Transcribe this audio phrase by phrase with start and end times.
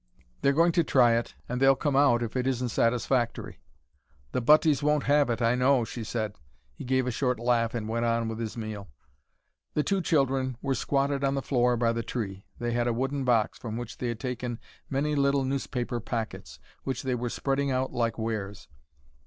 [0.41, 3.59] "They're going to try it and they'll come out if it isn't satisfactory."
[4.31, 6.39] "The butties won't have it, I know," she said.
[6.73, 8.89] He gave a short laugh, and went on with his meal.
[9.75, 12.47] The two children were squatted on the floor by the tree.
[12.57, 14.57] They had a wooden box, from which they had taken
[14.89, 18.67] many little newspaper packets, which they were spreading out like wares.